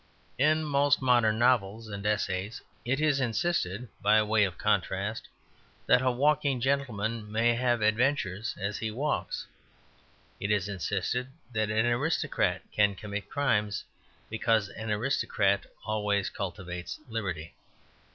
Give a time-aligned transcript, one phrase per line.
[0.39, 5.27] In most modern novels and essays it is insisted (by way of contrast)
[5.85, 9.45] that a walking gentleman may have ad ventures as he walks.
[10.39, 13.83] It is insisted that an aristocrat can commit crimes,
[14.27, 17.53] because an aristocrat always cultivates liberty.